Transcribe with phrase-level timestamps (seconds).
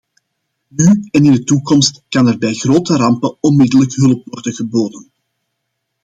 [0.67, 5.11] Nu en in de toekomst kan er bij grote rampen onmiddellijk hulp worden geboden.